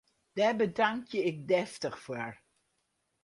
[0.35, 2.35] Dêr betankje ik deftich foar!